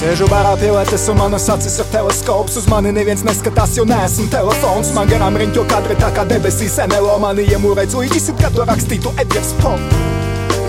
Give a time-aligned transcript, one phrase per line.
[0.00, 4.94] Sēžu barā pielētas un manas acis ir teleskops Uz mani neviens neskatās, jo neesmu telefons
[4.96, 9.12] Man garām riņķo kadri tā kā debesīs NLO Mani iemūrēdz līģis, it kā to rakstītu
[9.20, 9.92] Edgars Pop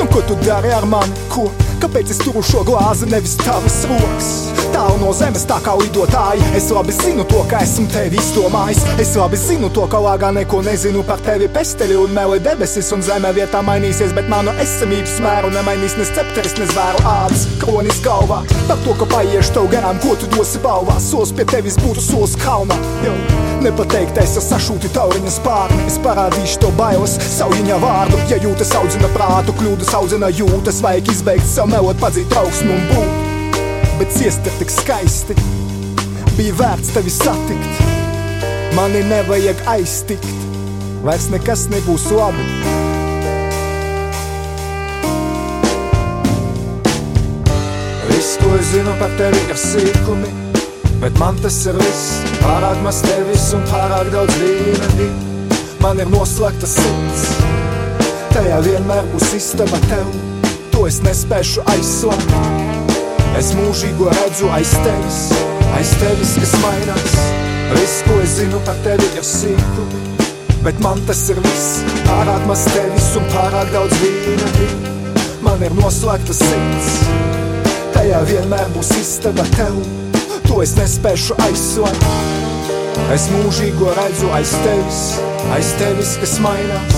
[0.02, 1.15] Nu ko tu dari ar mani?
[1.32, 1.47] Ko?
[1.82, 4.28] Kāpēc es turu šo glāzi, nevis tavas rokas?
[4.71, 9.16] Tālu no zemes, tā kā lidotāji Es labi zinu to, ka esmu tevi izdomājis Es
[9.18, 13.34] labi zinu to, ka lāgā neko nezinu par tevi Pesteli un meli debesis un zeme
[13.36, 18.86] vietā mainīsies Bet manu esamības mēru nemainīs ne cepteris, ne zvēru ādas Kronis galvā par
[18.86, 21.02] to, ka paiešu tev garām Ko tu dosi balvā?
[21.02, 23.18] Sols pie tevis būtu sols kalnā jo.
[23.61, 25.83] Nepateiktais ar sašūti tauriņa spārni.
[25.86, 28.18] Es parādīšu tev bailes, saujiņa vārdu.
[28.32, 30.79] Ja jūtas audzina prātu, kļūdas audzina jūtas.
[30.82, 33.62] Vajag izbeigt savu melot, padzīt trauksmu un būt.
[34.00, 35.38] Bet ciest ir tik skaisti.
[36.39, 37.86] Bija vērts tevi satikt.
[38.73, 40.26] Mani nevajag aiztikt.
[41.06, 42.50] Vairs nekas nebūs labi.
[48.09, 50.51] Viss, ko es zinu par tevi, ir sīkumi
[51.02, 52.20] Bet man tas ir viss.
[52.44, 55.08] Pārāk maz tevis un pārāk daudz vīna
[55.82, 57.24] Man ir noslēgta sirds.
[58.36, 60.12] Tajā vienmēr būs istaba tev.
[60.76, 62.36] To es nespēšu aizslēgt.
[63.40, 65.18] Es mūžīgo redzu aiz tevis.
[65.80, 67.18] Aiz tevis, kas mainās.
[67.72, 70.04] Viss, ko es zinu par tevi, ir sīkumi.
[70.62, 71.82] Bet man tas ir viss.
[72.06, 74.70] Pārāk maz tevis un pārāk daudz vīna
[75.42, 76.94] Man ir noslēgta sirds.
[77.98, 79.82] Tajā vienmēr būs istaba tev
[80.52, 82.02] To es nespēšu aizslēgt
[83.16, 84.98] Es mūžīgo redzu aiz tevis
[85.56, 86.98] Aiz tevis, kas mainās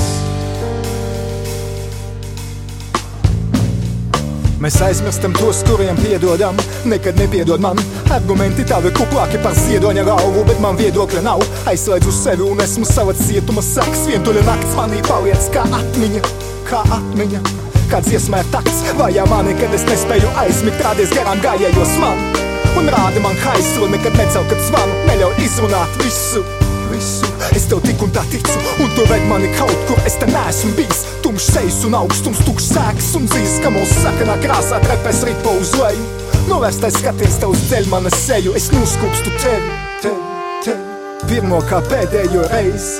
[4.64, 6.56] Mēs aizmirstam tos, kuriem piedodam,
[6.88, 7.81] nekad nepiedod man.
[8.16, 11.44] Argumenti tavi kuplāki par ziedoņa galvu, bet man viedokļa nav.
[11.68, 14.06] Aizslēdzu sevi un esmu savā cietuma saks.
[14.08, 16.24] Vientuļa nakts manī paliec kā atmiņa,
[16.72, 17.44] kā atmiņa.
[17.92, 22.43] Kā dziesmē takts, vajā mani, kad es nespēju aizmigt, rādies garām gājējos man.
[22.79, 26.44] Un rādi man haislu, nekad necel, kad zvanu, neļauj izrunāt visu
[26.94, 27.28] visu.
[27.56, 30.00] Es tev tik un tā ticu, un tu vedi mani kaut kur.
[30.07, 31.03] Es te neesmu bijis.
[31.25, 35.73] Tumšs sejas un augstums, tukšs sēks un dzīves, ka mūsu sakanā krāsā trepēs ripo uz
[35.79, 36.07] leju.
[36.50, 40.33] Novērstais skaties tev uz ceļu mana seju, es noskūpstu tevi, tevi,
[40.66, 40.97] tevi.
[41.29, 43.00] Pirmo kā pēdējo reizi,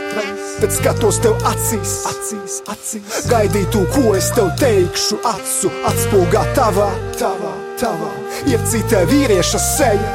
[0.62, 3.20] tad skatos tev acīs, acīs, acīs.
[3.28, 6.88] Gaidītu, ko es tev teikšu, acu atspūgā tavā,
[7.20, 7.52] tavā,
[7.84, 8.12] tavā.
[8.50, 10.12] Ir cita vīrieša seja.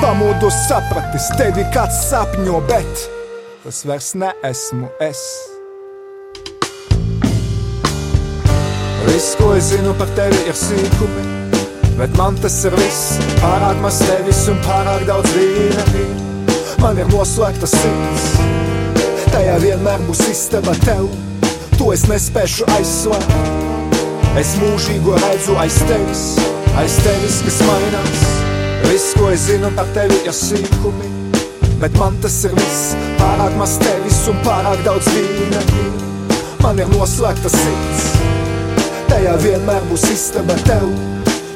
[0.00, 3.04] Pamodu sapratis, tevi kāds sapņo, bet
[3.64, 5.22] tas vairs neesmu es.
[9.04, 11.24] Viss, ko es zinu par tevi, ir sīkumi,
[12.00, 13.20] bet man tas ir viss.
[13.38, 15.84] Pārāk maz tevis un pārāk daudz vīna.
[16.82, 18.26] Man ir noslēgta sirds,
[19.30, 21.06] tajā vienmēr būs istaba tev.
[21.78, 23.62] To es nespēšu aizslēgt.
[24.34, 26.24] Es mūžīgo redzu aiz tevis,
[26.80, 28.24] aiz tevis, kas mainās.
[28.88, 31.10] Viss, ko es zinu par tevi, ir sīkumi,
[31.80, 32.92] bet man tas ir viss.
[33.20, 35.62] Pārāk maz tevis un pārāk daudz vīna.
[36.64, 38.06] Man ir noslēgta sirds,
[39.10, 40.86] tajā vienmēr būs istaba tev.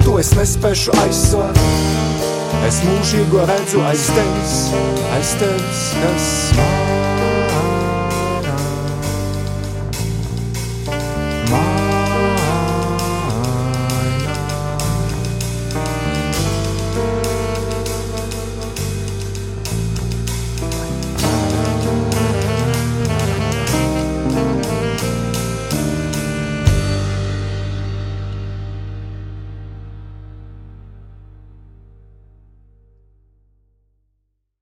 [0.05, 1.65] To es nespēšu aizslēgt.
[2.69, 4.61] Es mūžīgo redzu aiz tevis,
[5.15, 6.88] aiz tevis, kas man.